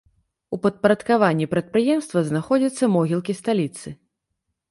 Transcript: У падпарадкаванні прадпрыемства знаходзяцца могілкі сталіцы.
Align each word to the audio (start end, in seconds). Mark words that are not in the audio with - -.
У 0.55 0.57
падпарадкаванні 0.63 1.47
прадпрыемства 1.51 2.19
знаходзяцца 2.31 2.83
могілкі 2.95 3.35
сталіцы. 3.43 3.87